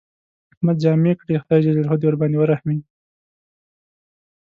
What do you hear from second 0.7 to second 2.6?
جامې کړې، خدای ج دې ورباندې